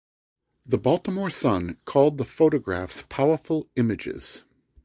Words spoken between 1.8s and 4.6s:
called the photographs "powerful images".